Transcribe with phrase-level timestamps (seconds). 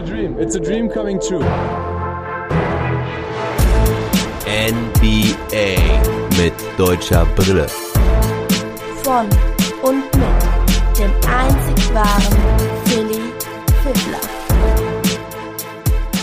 [0.00, 0.36] a dream.
[0.38, 1.44] It's a dream coming true.
[4.46, 5.76] NBA
[6.38, 7.66] mit deutscher Brille.
[9.02, 9.26] Von
[9.82, 12.38] und mit dem einzig wahren
[12.86, 13.20] Philly
[13.82, 14.40] Fiddler.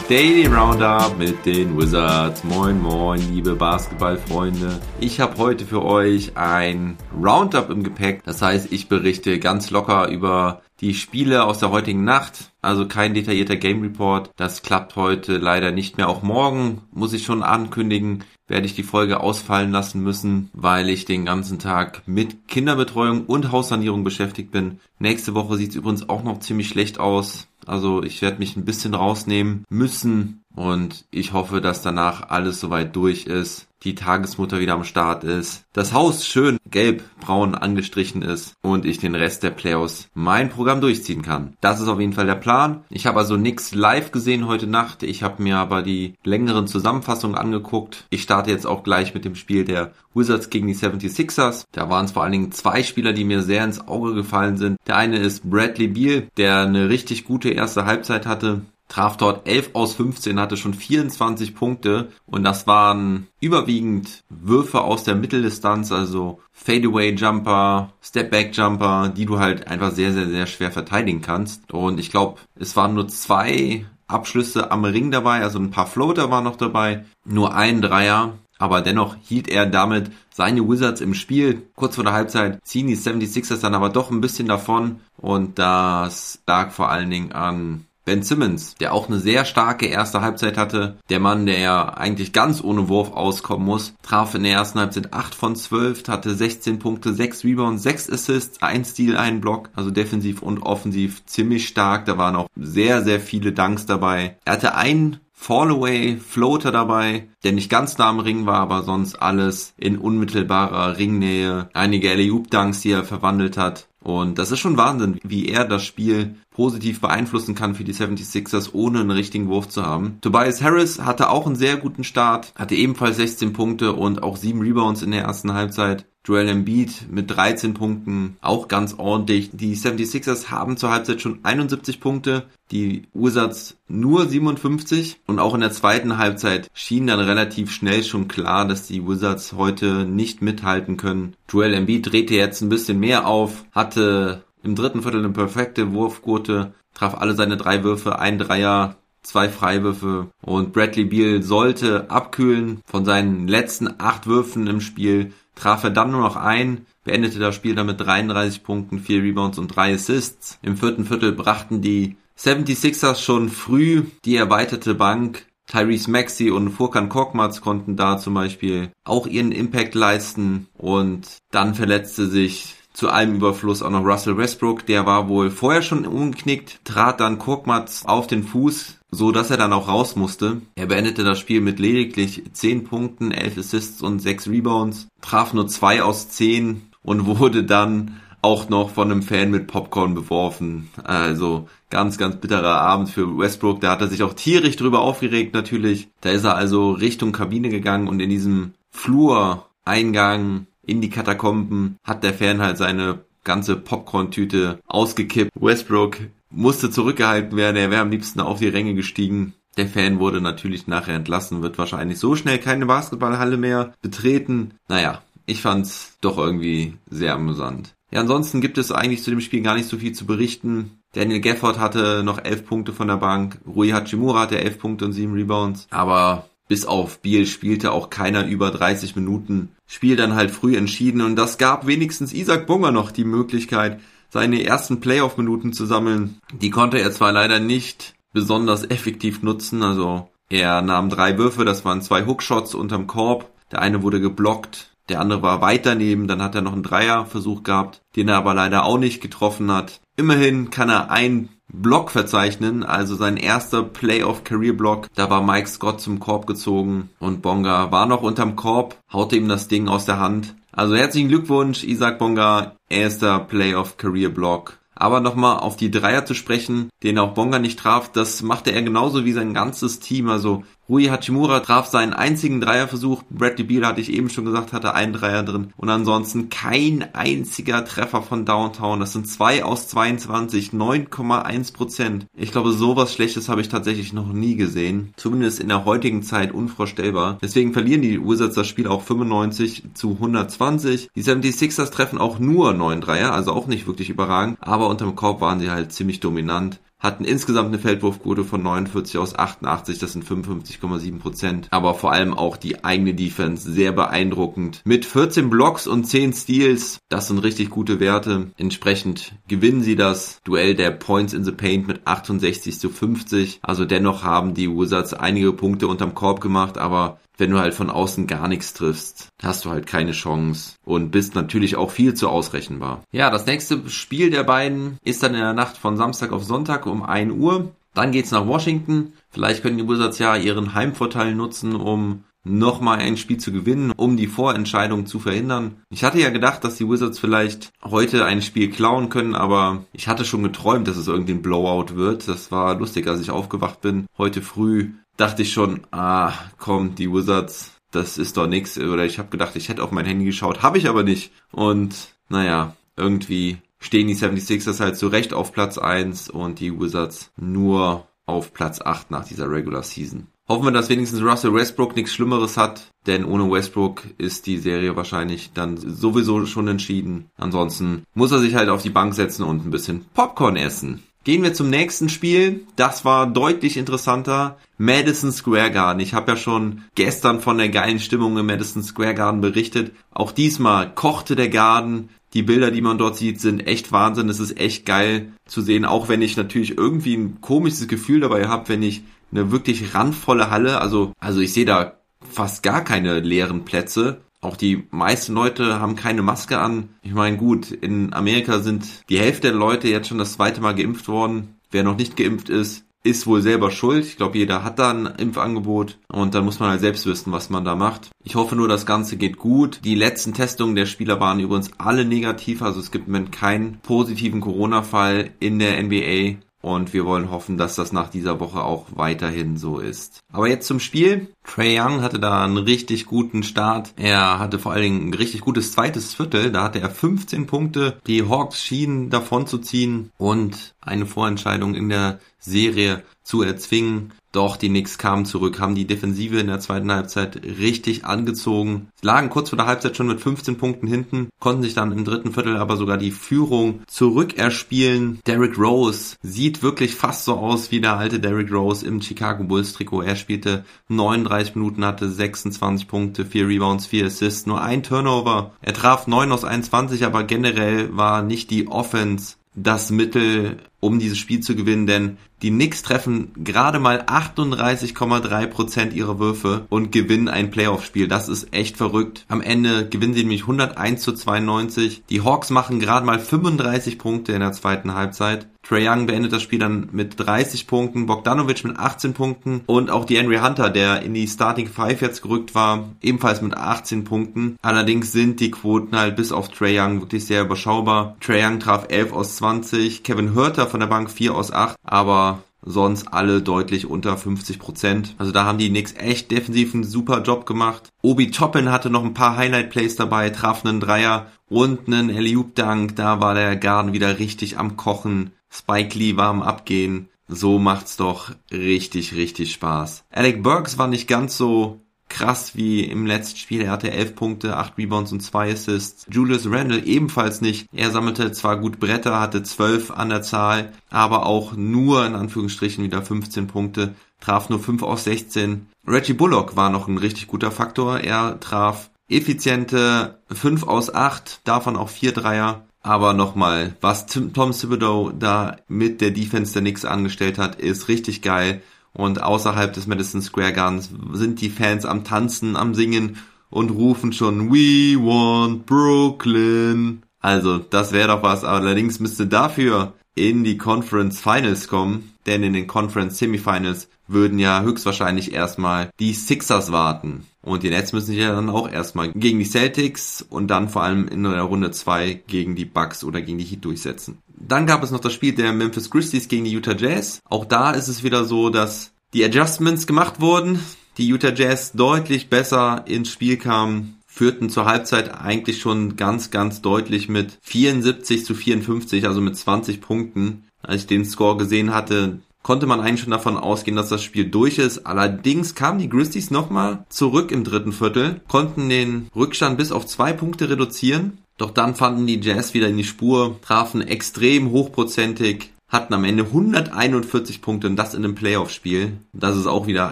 [0.10, 2.44] Daily Roundup mit den Wizards.
[2.46, 4.80] Moin, moin, liebe Basketballfreunde.
[5.02, 8.24] Ich habe heute für euch ein Roundup im Gepäck.
[8.24, 12.54] Das heißt, ich berichte ganz locker über die Spiele aus der heutigen Nacht.
[12.62, 14.32] Also kein detaillierter Game Report.
[14.36, 16.10] Das klappt heute leider nicht mehr.
[16.10, 21.06] Auch morgen muss ich schon ankündigen, werde ich die Folge ausfallen lassen müssen, weil ich
[21.06, 24.80] den ganzen Tag mit Kinderbetreuung und Haussanierung beschäftigt bin.
[25.00, 27.48] Nächste Woche sieht es übrigens auch noch ziemlich schlecht aus.
[27.66, 32.96] Also ich werde mich ein bisschen rausnehmen müssen und ich hoffe, dass danach alles soweit
[32.96, 38.86] durch ist die Tagesmutter wieder am Start ist, das Haus schön gelb-braun angestrichen ist und
[38.86, 41.56] ich den Rest der Playoffs mein Programm durchziehen kann.
[41.62, 42.47] Das ist auf jeden Fall der Plan.
[42.90, 45.04] Ich habe also nichts live gesehen heute Nacht.
[45.04, 48.06] Ich habe mir aber die längeren Zusammenfassungen angeguckt.
[48.10, 51.66] Ich starte jetzt auch gleich mit dem Spiel der Wizards gegen die 76ers.
[51.72, 54.78] Da waren es vor allen Dingen zwei Spieler, die mir sehr ins Auge gefallen sind.
[54.88, 59.72] Der eine ist Bradley Beal, der eine richtig gute erste Halbzeit hatte traf dort 11
[59.74, 66.40] aus 15, hatte schon 24 Punkte und das waren überwiegend Würfe aus der Mitteldistanz, also
[66.52, 71.72] Fadeaway Jumper, Stepback Jumper, die du halt einfach sehr, sehr, sehr schwer verteidigen kannst.
[71.72, 76.32] Und ich glaube, es waren nur zwei Abschlüsse am Ring dabei, also ein paar Floater
[76.32, 78.34] waren noch dabei, nur ein Dreier.
[78.60, 81.68] Aber dennoch hielt er damit seine Wizards im Spiel.
[81.76, 85.02] Kurz vor der Halbzeit ziehen die 76ers dann aber doch ein bisschen davon.
[85.18, 90.22] Und das lag vor allen Dingen an Ben Simmons, der auch eine sehr starke erste
[90.22, 94.54] Halbzeit hatte, der Mann, der ja eigentlich ganz ohne Wurf auskommen muss, traf in der
[94.54, 99.42] ersten Halbzeit 8 von 12, hatte 16 Punkte, 6 Rebounds, 6 Assists, 1 Steal, 1
[99.42, 102.06] Block, also defensiv und offensiv ziemlich stark.
[102.06, 104.38] Da waren auch sehr, sehr viele Dunks dabei.
[104.46, 109.22] Er hatte einen Fallaway Floater dabei, der nicht ganz nah am Ring war, aber sonst
[109.22, 111.70] alles in unmittelbarer Ringnähe.
[111.74, 113.88] Einige Alley-Oop Dunks, die er verwandelt hat.
[114.04, 118.70] Und das ist schon Wahnsinn, wie er das Spiel positiv beeinflussen kann für die 76ers,
[118.74, 120.20] ohne einen richtigen Wurf zu haben.
[120.22, 124.62] Tobias Harris hatte auch einen sehr guten Start, hatte ebenfalls 16 Punkte und auch 7
[124.62, 126.06] Rebounds in der ersten Halbzeit.
[126.28, 129.52] Joel Embiid mit 13 Punkten, auch ganz ordentlich.
[129.54, 135.62] Die 76ers haben zur Halbzeit schon 71 Punkte, die Wizards nur 57 und auch in
[135.62, 140.98] der zweiten Halbzeit schien dann relativ schnell schon klar, dass die Wizards heute nicht mithalten
[140.98, 141.34] können.
[141.48, 146.74] Joel Embiid drehte jetzt ein bisschen mehr auf, hatte im dritten Viertel eine perfekte Wurfquote,
[146.94, 153.06] traf alle seine drei Würfe, ein Dreier, zwei Freiwürfe und Bradley Beal sollte abkühlen von
[153.06, 157.76] seinen letzten acht Würfen im Spiel traf er dann nur noch ein, beendete das Spiel
[157.76, 160.60] dann mit 33 Punkten, 4 Rebounds und 3 Assists.
[160.62, 165.46] Im vierten Viertel brachten die 76ers schon früh die erweiterte Bank.
[165.68, 171.76] Tyrese Maxey und Furkan Korkmaz konnten da zum Beispiel auch ihren Impact leisten und dann
[171.76, 176.80] verletzte sich zu allem Überfluss auch noch Russell Westbrook, der war wohl vorher schon umgeknickt,
[176.84, 180.64] trat dann Korkmaz auf den Fuß, so dass er dann auch raus musste.
[180.74, 185.68] Er beendete das Spiel mit lediglich 10 Punkten, 11 Assists und 6 Rebounds, traf nur
[185.68, 190.90] 2 aus 10 und wurde dann auch noch von einem Fan mit Popcorn beworfen.
[191.04, 193.80] Also ganz, ganz bitterer Abend für Westbrook.
[193.80, 196.10] Da hat er sich auch tierisch drüber aufgeregt natürlich.
[196.22, 202.24] Da ist er also Richtung Kabine gegangen und in diesem Flur-Eingang in die Katakomben hat
[202.24, 205.52] der Fan halt seine ganze Popcorn-Tüte ausgekippt.
[205.60, 206.18] Westbrook
[206.50, 209.54] musste zurückgehalten werden, er wäre am liebsten auf die Ränge gestiegen.
[209.78, 214.74] Der Fan wurde natürlich nachher entlassen, wird wahrscheinlich so schnell keine Basketballhalle mehr betreten.
[214.88, 217.94] Naja, ich fand's doch irgendwie sehr amüsant.
[218.12, 221.00] Ja, ansonsten gibt es eigentlich zu dem Spiel gar nicht so viel zu berichten.
[221.14, 223.60] Daniel Gafford hatte noch elf Punkte von der Bank.
[223.68, 225.88] Rui Hachimura hatte elf Punkte und sieben Rebounds.
[225.92, 229.70] Aber bis auf Biel spielte auch keiner über 30 Minuten.
[229.86, 234.64] Spiel dann halt früh entschieden und das gab wenigstens Isaac Bunger noch die Möglichkeit, seine
[234.64, 236.40] ersten Playoff-Minuten zu sammeln.
[236.54, 241.86] Die konnte er zwar leider nicht besonders effektiv nutzen, also er nahm drei Würfe, das
[241.86, 246.42] waren zwei Hookshots unterm Korb, der eine wurde geblockt, der andere war weit daneben, dann
[246.42, 250.02] hat er noch einen Dreierversuch gehabt, den er aber leider auch nicht getroffen hat.
[250.18, 255.08] Immerhin kann er einen Block verzeichnen, also sein erster Playoff-Career-Block.
[255.16, 259.50] Da war Mike Scott zum Korb gezogen und Bonga war noch unterm Korb, haute ihm
[259.50, 260.56] das Ding aus der Hand.
[260.72, 264.78] Also herzlichen Glückwunsch, Isaac Bonga, erster Playoff-Career-Block.
[264.96, 268.82] Aber nochmal auf die Dreier zu sprechen, den auch Bonga nicht traf, das machte er
[268.82, 270.30] genauso wie sein ganzes Team.
[270.30, 273.24] Also Rui Hachimura traf seinen einzigen Dreierversuch.
[273.30, 275.74] Bradley Beal hatte ich eben schon gesagt, hatte einen Dreier drin.
[275.76, 279.02] Und ansonsten kein einziger Treffer von Downtown.
[279.02, 282.28] Das sind zwei aus 22, 9,1 Prozent.
[282.38, 285.14] Ich glaube, sowas Schlechtes habe ich tatsächlich noch nie gesehen.
[285.18, 287.38] Zumindest in der heutigen Zeit unvorstellbar.
[287.42, 291.10] Deswegen verlieren die Wizards das Spiel auch 95 zu 120.
[291.14, 294.58] Die 76ers treffen auch nur 9 Dreier, also auch nicht wirklich überragend.
[294.62, 299.38] Aber unterm Korb waren sie halt ziemlich dominant hatten insgesamt eine Feldwurfquote von 49 aus
[299.38, 301.68] 88, das sind 55,7 Prozent.
[301.72, 304.82] Aber vor allem auch die eigene Defense sehr beeindruckend.
[304.86, 308.52] Mit 14 Blocks und 10 Steals, das sind richtig gute Werte.
[308.58, 313.60] Entsprechend gewinnen sie das Duell der Points in the Paint mit 68 zu 50.
[313.62, 317.90] Also dennoch haben die Wizards einige Punkte unterm Korb gemacht, aber wenn du halt von
[317.90, 322.30] außen gar nichts triffst, hast du halt keine Chance und bist natürlich auch viel zu
[322.30, 323.04] ausrechenbar.
[323.12, 326.86] Ja, das nächste Spiel der beiden ist dann in der Nacht von Samstag auf Sonntag
[326.86, 327.72] um 1 Uhr.
[327.94, 329.14] Dann geht's nach Washington.
[329.30, 334.18] Vielleicht können die Wizards ja ihren Heimvorteil nutzen, um nochmal ein Spiel zu gewinnen, um
[334.18, 335.78] die Vorentscheidung zu verhindern.
[335.90, 340.08] Ich hatte ja gedacht, dass die Wizards vielleicht heute ein Spiel klauen können, aber ich
[340.08, 342.28] hatte schon geträumt, dass es irgendwie ein Blowout wird.
[342.28, 344.06] Das war lustig, als ich aufgewacht bin.
[344.18, 348.78] Heute früh dachte ich schon, ah, komm, die Wizards, das ist doch nix.
[348.78, 351.32] Oder ich habe gedacht, ich hätte auf mein Handy geschaut, habe ich aber nicht.
[351.52, 351.96] Und
[352.30, 358.08] naja, irgendwie stehen die 76ers halt zu Recht auf Platz 1 und die Wizards nur
[358.26, 360.28] auf Platz 8 nach dieser Regular Season.
[360.48, 364.96] Hoffen wir, dass wenigstens Russell Westbrook nichts Schlimmeres hat, denn ohne Westbrook ist die Serie
[364.96, 367.30] wahrscheinlich dann sowieso schon entschieden.
[367.38, 371.04] Ansonsten muss er sich halt auf die Bank setzen und ein bisschen Popcorn essen.
[371.26, 372.66] Gehen wir zum nächsten Spiel.
[372.78, 374.58] Das war deutlich interessanter.
[374.78, 376.00] Madison Square Garden.
[376.00, 379.92] Ich habe ja schon gestern von der geilen Stimmung im Madison Square Garden berichtet.
[380.12, 382.10] Auch diesmal kochte der Garden.
[382.34, 384.30] Die Bilder, die man dort sieht, sind echt Wahnsinn.
[384.30, 388.48] Es ist echt geil zu sehen, auch wenn ich natürlich irgendwie ein komisches Gefühl dabei
[388.48, 393.20] habe, wenn ich eine wirklich randvolle Halle, also, also ich sehe da fast gar keine
[393.20, 394.22] leeren Plätze.
[394.42, 396.90] Auch die meisten Leute haben keine Maske an.
[397.02, 400.76] Ich meine, gut, in Amerika sind die Hälfte der Leute jetzt schon das zweite Mal
[400.76, 401.56] geimpft worden.
[401.72, 404.06] Wer noch nicht geimpft ist, ist wohl selber schuld.
[404.06, 407.50] Ich glaube, jeder hat da ein Impfangebot und dann muss man halt selbst wissen, was
[407.50, 408.10] man da macht.
[408.24, 409.80] Ich hoffe nur, das Ganze geht gut.
[409.84, 413.80] Die letzten Testungen der Spieler waren übrigens alle negativ, also es gibt im Moment keinen
[413.80, 416.38] positiven Corona-Fall in der NBA.
[416.62, 420.20] Und wir wollen hoffen, dass das nach dieser Woche auch weiterhin so ist.
[420.34, 421.30] Aber jetzt zum Spiel.
[421.44, 423.94] Trey Young hatte da einen richtig guten Start.
[423.96, 426.52] Er hatte vor allen Dingen ein richtig gutes zweites Viertel.
[426.52, 428.00] Da hatte er 15 Punkte.
[428.08, 434.14] Die Hawks schienen davon zu ziehen und eine Vorentscheidung in der Serie zu erzwingen.
[434.32, 438.90] Doch die Knicks kamen zurück, haben die Defensive in der zweiten Halbzeit richtig angezogen.
[439.02, 442.34] Lagen kurz vor der Halbzeit schon mit 15 Punkten hinten, konnten sich dann im dritten
[442.34, 445.22] Viertel aber sogar die Führung zurückerspielen.
[445.26, 449.74] Derrick Rose sieht wirklich fast so aus wie der alte Derrick Rose im Chicago Bulls
[449.74, 450.04] Trikot.
[450.04, 455.52] Er spielte 39 Minuten, hatte 26 Punkte, 4 Rebounds, 4 Assists, nur ein Turnover.
[455.62, 461.18] Er traf 9 aus 21, aber generell war nicht die Offense das Mittel, um dieses
[461.18, 467.50] Spiel zu gewinnen, denn die Knicks treffen gerade mal 38,3% ihrer Würfe und gewinnen ein
[467.50, 468.08] Playoff-Spiel.
[468.08, 469.26] Das ist echt verrückt.
[469.28, 472.04] Am Ende gewinnen sie nämlich 101 zu 92.
[472.10, 475.48] Die Hawks machen gerade mal 35 Punkte in der zweiten Halbzeit.
[475.68, 480.06] Trey Young beendet das Spiel dann mit 30 Punkten, Bogdanovic mit 18 Punkten und auch
[480.06, 484.58] die Henry Hunter, der in die Starting Five jetzt gerückt war, ebenfalls mit 18 Punkten.
[484.62, 488.16] Allerdings sind die Quoten halt bis auf Trey Young wirklich sehr überschaubar.
[488.22, 492.44] Trey Young traf 11 aus 20, Kevin Hurter von der Bank 4 aus 8, aber
[492.62, 495.16] sonst alle deutlich unter 50 Prozent.
[495.18, 497.90] Also da haben die Knicks echt defensiv einen super Job gemacht.
[498.02, 502.96] Obi Toppin hatte noch ein paar Highlight-Plays dabei, traf einen Dreier und einen Eliup-Dank.
[502.96, 505.32] Da war der Garden wieder richtig am Kochen.
[505.50, 507.10] Spike Lee war am Abgehen.
[507.28, 510.06] So macht's doch richtig, richtig Spaß.
[510.12, 513.62] Alec Burks war nicht ganz so krass wie im letzten Spiel.
[513.62, 516.06] Er hatte 11 Punkte, 8 Rebounds und 2 Assists.
[516.10, 517.68] Julius Randle ebenfalls nicht.
[517.74, 522.84] Er sammelte zwar gut Bretter, hatte 12 an der Zahl, aber auch nur in Anführungsstrichen
[522.84, 525.68] wieder 15 Punkte, traf nur 5 aus 16.
[525.88, 528.00] Reggie Bullock war noch ein richtig guter Faktor.
[528.00, 532.64] Er traf effiziente 5 aus 8, davon auch 4 Dreier.
[532.82, 538.22] Aber nochmal, was Tom Thibodeau da mit der Defense der Knicks angestellt hat, ist richtig
[538.22, 538.62] geil.
[538.98, 543.18] Und außerhalb des Madison Square Gardens sind die Fans am Tanzen, am Singen
[543.52, 547.04] und rufen schon We want Brooklyn.
[547.20, 548.44] Also, das wäre doch was.
[548.44, 554.64] Allerdings müsste dafür in die Conference Finals kommen, denn in den Conference Semifinals würden ja
[554.64, 557.28] höchstwahrscheinlich erstmal die Sixers warten.
[557.44, 560.82] Und die Nets müssen sich ja dann auch erstmal gegen die Celtics und dann vor
[560.82, 564.18] allem in der Runde 2 gegen die Bucks oder gegen die Heat durchsetzen.
[564.40, 567.22] Dann gab es noch das Spiel der Memphis Grizzlies gegen die Utah Jazz.
[567.26, 570.60] Auch da ist es wieder so, dass die Adjustments gemacht wurden.
[570.98, 576.62] die Utah Jazz deutlich besser ins Spiel kamen, führten zur Halbzeit eigentlich schon ganz, ganz
[576.62, 580.44] deutlich mit 74 zu 54, also mit 20 Punkten.
[580.64, 584.26] Als ich den Score gesehen hatte, konnte man eigentlich schon davon ausgehen, dass das Spiel
[584.30, 584.88] durch ist.
[584.88, 590.14] Allerdings kamen die Grizzlies nochmal zurück im dritten Viertel, konnten den Rückstand bis auf zwei
[590.14, 591.20] Punkte reduzieren.
[591.38, 596.24] Doch dann fanden die Jazz wieder in die Spur, trafen extrem hochprozentig, hatten am Ende
[596.24, 598.98] 141 Punkte und das in einem Playoff-Spiel.
[599.14, 599.92] Das ist auch wieder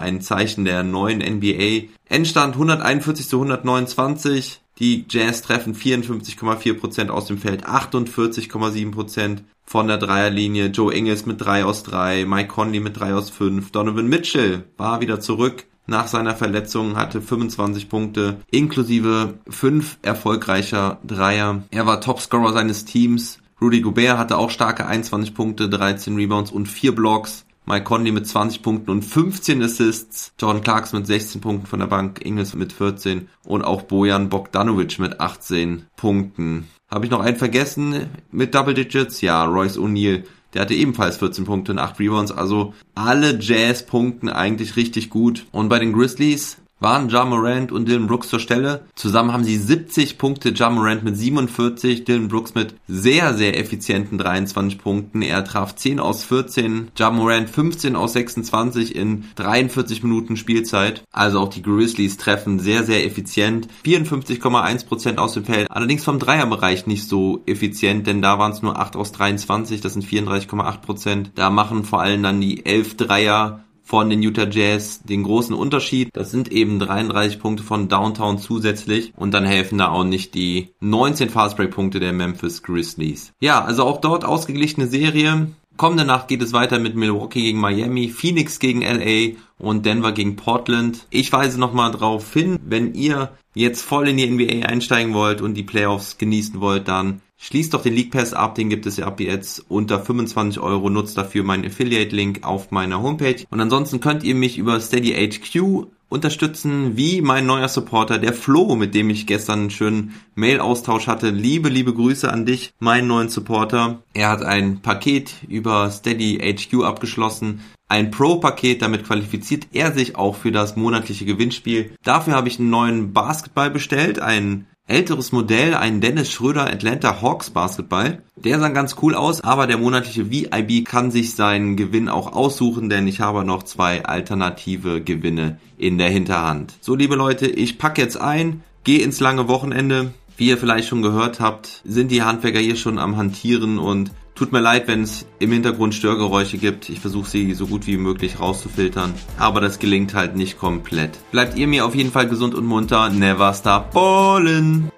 [0.00, 1.88] ein Zeichen der neuen NBA.
[2.08, 4.60] Endstand 141 zu 129.
[4.78, 10.66] Die Jazz treffen 54,4% aus dem Feld, 48,7% von der Dreierlinie.
[10.66, 13.70] Joe Ingles mit 3 aus 3, Mike Conley mit 3 aus 5.
[13.70, 21.62] Donovan Mitchell war wieder zurück nach seiner Verletzung, hatte 25 Punkte, inklusive 5 erfolgreicher Dreier.
[21.70, 23.38] Er war Topscorer seines Teams.
[23.60, 27.46] Rudy Gobert hatte auch starke 21 Punkte, 13 Rebounds und 4 Blocks.
[27.68, 31.88] Mike Conley mit 20 Punkten und 15 Assists, Jordan Clarks mit 16 Punkten von der
[31.88, 36.68] Bank, Ingles mit 14 und auch Bojan Bogdanovic mit 18 Punkten.
[36.88, 39.20] Habe ich noch einen vergessen mit Double Digits?
[39.20, 40.22] Ja, Royce O'Neal.
[40.54, 42.32] Der hatte ebenfalls 14 Punkte und 8 Rebounds.
[42.32, 45.46] Also alle Jazz punkten eigentlich richtig gut.
[45.52, 48.84] Und bei den Grizzlies waren Ja Morant und Dylan Brooks zur Stelle.
[48.94, 54.18] Zusammen haben sie 70 Punkte, Ja Morant mit 47, Dylan Brooks mit sehr, sehr effizienten
[54.18, 55.22] 23 Punkten.
[55.22, 61.02] Er traf 10 aus 14, Ja Morant 15 aus 26 in 43 Minuten Spielzeit.
[61.12, 63.68] Also auch die Grizzlies treffen sehr, sehr effizient.
[63.84, 65.70] 54,1% aus dem Feld.
[65.70, 69.94] Allerdings vom Dreierbereich nicht so effizient, denn da waren es nur 8 aus 23, das
[69.94, 71.30] sind 34,8%.
[71.34, 76.10] Da machen vor allem dann die 11 Dreier von den Utah Jazz den großen Unterschied.
[76.12, 80.74] Das sind eben 33 Punkte von Downtown zusätzlich und dann helfen da auch nicht die
[80.80, 83.32] 19 Fastbreak-Punkte der Memphis Grizzlies.
[83.40, 85.52] Ja, also auch dort ausgeglichene Serie.
[85.76, 90.34] Kommende Nacht geht es weiter mit Milwaukee gegen Miami, Phoenix gegen LA und Denver gegen
[90.34, 91.06] Portland.
[91.10, 95.54] Ich weise nochmal darauf hin, wenn ihr jetzt voll in die NBA einsteigen wollt und
[95.54, 99.06] die Playoffs genießen wollt, dann Schließt doch den League Pass ab, den gibt es ja
[99.06, 100.90] ab jetzt unter 25 Euro.
[100.90, 103.44] Nutzt dafür meinen Affiliate-Link auf meiner Homepage.
[103.50, 108.76] Und ansonsten könnt ihr mich über Steady HQ unterstützen, wie mein neuer Supporter, der Flo,
[108.76, 111.30] mit dem ich gestern einen schönen Mail-Austausch hatte.
[111.30, 114.02] Liebe, liebe Grüße an dich, meinen neuen Supporter.
[114.14, 117.60] Er hat ein Paket über Steady HQ abgeschlossen.
[117.88, 121.92] Ein Pro-Paket, damit qualifiziert er sich auch für das monatliche Gewinnspiel.
[122.02, 127.50] Dafür habe ich einen neuen Basketball bestellt, einen älteres Modell, ein Dennis Schröder Atlanta Hawks
[127.50, 128.22] Basketball.
[128.36, 132.88] Der sah ganz cool aus, aber der monatliche VIB kann sich seinen Gewinn auch aussuchen,
[132.88, 136.74] denn ich habe noch zwei alternative Gewinne in der Hinterhand.
[136.80, 140.12] So, liebe Leute, ich packe jetzt ein, gehe ins lange Wochenende.
[140.36, 144.52] Wie ihr vielleicht schon gehört habt, sind die Handwerker hier schon am Hantieren und Tut
[144.52, 146.90] mir leid, wenn es im Hintergrund Störgeräusche gibt.
[146.90, 149.14] Ich versuche sie so gut wie möglich rauszufiltern.
[149.38, 151.18] Aber das gelingt halt nicht komplett.
[151.30, 153.08] Bleibt ihr mir auf jeden Fall gesund und munter.
[153.08, 154.90] Never stop ballin'.